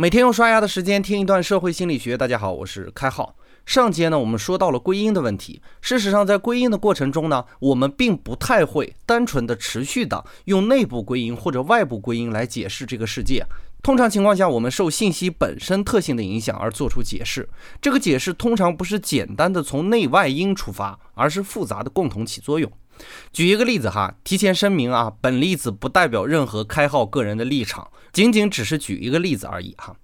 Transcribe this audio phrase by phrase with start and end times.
[0.00, 2.16] 每天用刷牙的时间听一段社会心理学。
[2.16, 3.34] 大家好，我是开浩。
[3.66, 5.60] 上节呢，我们说到了归因的问题。
[5.80, 13.44] 事实上，在归因的过程中呢，我们并不太会单纯的、持续的用内部归因或者外部归因来解释这个世界。
[13.82, 17.48] 通常情况下，我们受信息本身特性的影响而做出解释。
[17.82, 22.70] 这个解释通常不是简单的从内外因出发，而是复杂的共同起作用。
[23.32, 27.90] 举一个例子哈，提前声明啊，本例子不代表任何开号个人的立场。
[28.12, 29.94] 仅仅只是举一个例子而已哈。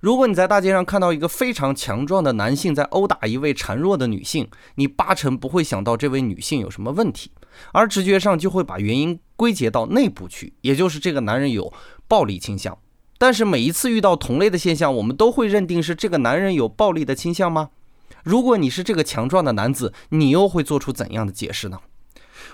[0.00, 7.32] 如果你在大街上看到一个非常强壮的男性在殴打一位孱弱的女性，你八成不会想到这位女性有什么问题，
[7.72, 11.72] 而直觉上就会把原因归结到内部去，也就是这个男人有
[12.06, 12.78] 暴力倾向。
[13.18, 17.70] 但是每一次遇到同类的现象，我们都会认定是这个男人有暴力的倾向吗？
[18.22, 21.80] 如果你是这个强壮的男子，你又会做出怎样的解释呢？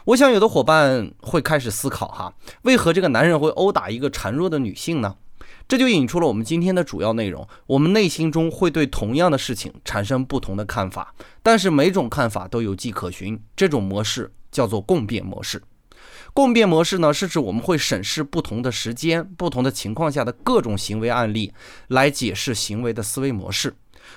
[0.06, 5.16] 我想有的伙伴会开始思考哈，为何这个男人会殴打一个孱弱的女性呢？
[5.66, 7.48] 这就引出了我们今天的主要内容。
[7.66, 13.40] 我们内心中会对同样的事情产生不同的看法，但是每种看法都有迹可循。
[13.56, 15.62] 这种模式叫做共变模式。
[16.34, 21.54] 共变模式呢，是指我们会审视不同的时间、不同的情况下的各种行为案例，
[21.88, 23.74] 来解释行为的思维模式。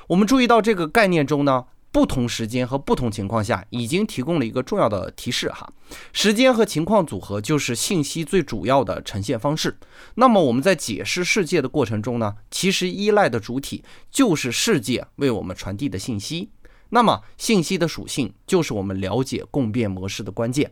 [0.08, 1.64] 我们注意到这个概念中呢。
[1.98, 5.68] 不同时间和不同情况下，已经提供了一个重要的提示哈。
[6.14, 9.76] 时间和情况组合就是信息最主要的呈现方式。
[10.14, 16.52] 那么我们在解释世界的过程中呢，其实依赖的主体就是世界为我们传递的信息。
[16.90, 20.72] 那么信息的属性就是我们了解共变模式的关键。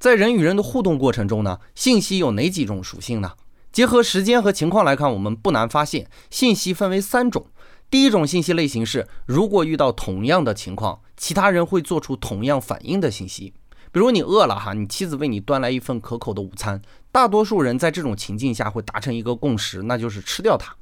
[0.00, 3.30] 在人与人的互动过程中呢，信息有哪几种属性呢？
[3.70, 7.46] 结合时间和情况来看，我们不难发现，信息分为三种。
[7.90, 13.54] 第一种信息类型是，如果遇到同样的情况，其他人会做出同样反应的信息。
[13.90, 20.76] 比如你饿了哈，你妻子为你端来一份可口的午餐，大多数人在这种情境下会达成一个共识，那就是吃掉它。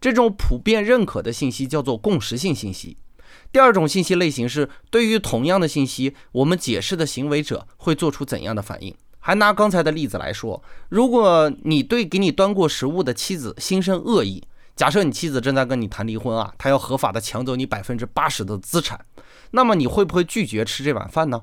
[0.00, 2.96] 这种普遍认可的信息叫做共识性信息。
[3.50, 8.94] 第二种信息类型是，对于同样的信息，我们解释的行为者会做出怎样的反应？
[9.18, 14.44] 还拿刚才的例子来说，如果你对给你端过食物的妻子心生恶意。
[14.76, 19.04] 假设你妻子正在跟你谈离婚啊，她要合法的抢走你百分之八十的资产，
[19.52, 21.42] 那么你会不会拒绝吃这碗饭呢？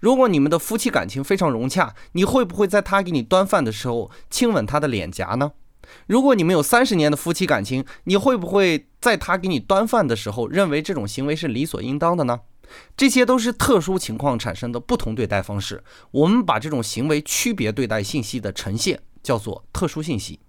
[0.00, 5.52] 如果你们的夫妻感情非常融洽，你会不会在她给你端饭的时候亲吻她的脸颊呢？
[6.08, 12.40] 如果你们有三十年的夫妻感情，你会不会在她给你端饭的时候认为这种行为是理所应当的呢？
[12.96, 20.40] 这些都是特殊情况产生的不同对待方式，我们把这种行为区别对待信息的呈现叫做特殊信息。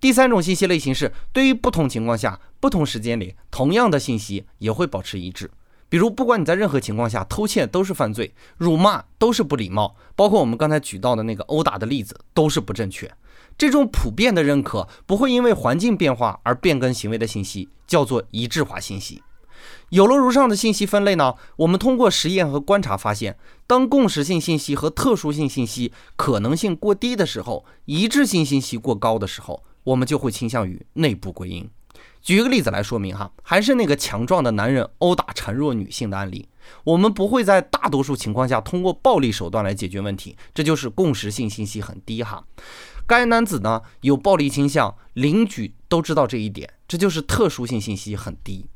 [0.00, 5.50] 第三种信息类型是，对于不同情况下、不同时间里，同样的信息也会保持一致。
[5.90, 13.12] 比如，不管你在任何情况下偷窃都是犯罪，辱骂都是不礼貌，包括我们刚才举到的那个殴打的例子都是不正确。
[13.58, 19.22] 这种普遍的认可不会因为环境变化而变更行为的信息，叫做一致化信息。
[19.90, 23.36] 有了如上的信息分类呢，我们通过实验和观察发现，
[23.66, 29.62] 当共识性信息和特殊性信息可能性过低的时候，一致性信息过高的时候。
[29.84, 31.68] 我们就会倾向于内部归因。
[32.22, 36.46] 举一个例子来说明哈，还是那个强壮的男人殴打孱弱女性的案例。
[36.84, 42.44] 我们不会在大多数情况下通过暴力手段来解决问题，这就是共识性信息很低哈。
[43.06, 48.66] 该男子呢有暴力倾向，邻居都知道这一点，这就是特殊性信息很低。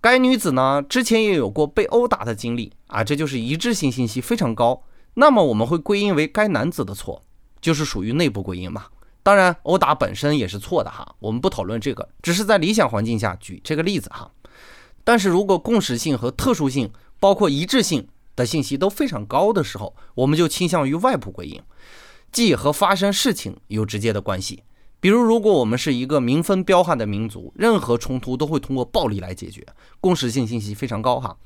[0.00, 4.82] 该女子呢之前也有过被殴打的经历啊，这就是一致性信息非常高。
[5.14, 7.22] 那么我们会归因为该男子的错，
[7.60, 8.86] 就是属于内部归因嘛。
[9.24, 14.30] 当然，殴打本身也是错的哈，我们不讨论这个，只是在理想环境下举这个例子哈。
[15.02, 21.58] 但是如果共识性和特殊性，包括一致性的信息都非常高的时候，我们就倾向于外部归因，
[22.30, 24.62] 即和发生事情有直接的关系。
[25.00, 29.66] 比如，如果我们是一个民风彪悍的民族，任何冲突都会通过暴力来解决，
[30.00, 31.36] 共识性信息非常高哈。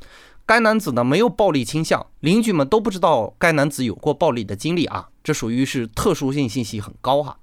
[0.46, 7.36] 该男子呢没有暴力倾向，邻居们都不知道该男子有过暴力的经历啊，这属于是特殊性信息很高哈。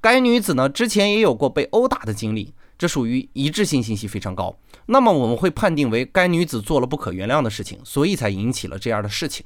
[0.00, 4.56] 该女子呢之前也有过被殴打的经历，这属于一致性信息非常高。
[4.86, 9.44] 那么我们会判定为该女子做了不可原谅的事情，所以才引起了这样的事情。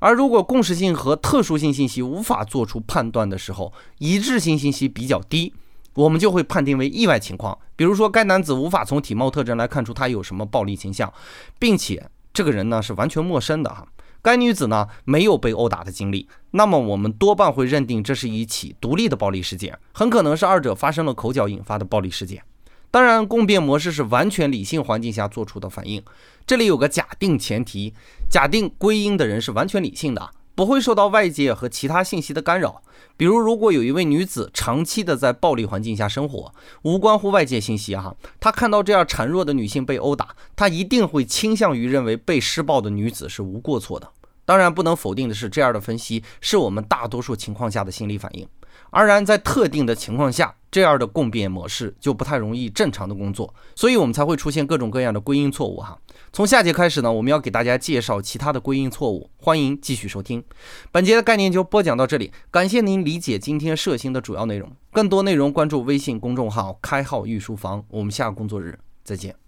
[0.00, 5.54] 而如果共识性和特殊性信息无法做出判断的时候，一致性信息比较低，
[5.94, 7.58] 我们就会判定为意外情况。
[7.74, 11.10] 比如说，该男子无法从体貌特征来看出他有什么暴力倾向，
[11.58, 12.10] 并且。
[12.30, 13.84] 这个人呢是完全陌生的哈，
[14.22, 22.42] 该女子呢没有被殴打的经历，那么我们多半会认定这是一起独立的暴力事件，很可能是二者发生了口角引发的暴力事件。
[22.90, 26.02] 当然，共变模式是完全理性环境下做出的反应，
[26.46, 27.92] 这里有个假定前提，
[28.30, 32.82] 假定归因的人是完全理性的，不会受到外界和其他信息的干扰。
[33.16, 36.52] 比如，如果有一位女子长期的在暴力环境下生活，
[36.82, 44.10] 无关乎外界信息哈，她看到这样孱弱的女性被殴打，她一定会倾向于认为被施暴的女子是无过错的。
[44.44, 48.44] 当然，不能否定的是，这样的分析是我们大多数情况下的心理反应。
[48.90, 55.98] 而然，在特定的情况下，这样的共变模式就不太容易正常的工作，所以我们才会出现各种各样的归因错误哈。
[56.32, 60.44] 从下节开始呢，我们要给大家介绍其他的归因错误，欢迎继续收听。
[60.92, 64.70] 本节的概念就播讲到这里，感谢您理解今天涉星的主要内容。
[64.92, 69.47] 更多内容关注微信公众号“开号御书房”，我们下个工作日再见。